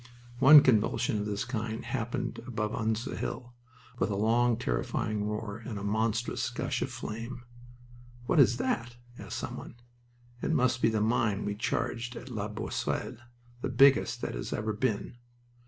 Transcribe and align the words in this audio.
One 0.39 0.63
convulsion 0.63 1.19
of 1.19 1.27
this 1.27 1.45
kind 1.45 1.85
happened 1.85 2.39
above 2.47 2.71
Usna 2.71 3.15
Hill, 3.17 3.53
with 3.99 4.09
a 4.09 4.15
long, 4.15 4.57
terrifying 4.57 5.25
roar 5.27 5.59
and 5.63 5.77
a 5.77 5.83
monstrous 5.83 6.49
gush 6.49 6.81
of 6.81 6.89
flame. 6.89 7.43
"What 8.25 8.39
is 8.39 8.57
that?" 8.57 8.97
asked 9.19 9.37
some 9.37 9.57
one. 9.57 9.75
"It 10.41 10.53
must 10.53 10.81
be 10.81 10.89
the 10.89 11.01
mine 11.01 11.45
we 11.45 11.53
charged 11.53 12.15
at 12.15 12.29
La 12.31 12.47
Boisselle. 12.47 13.17
The 13.61 13.69
biggest 13.69 14.21
that 14.21 14.33
has 14.33 14.51
ever 14.51 14.73
been." 14.73 15.17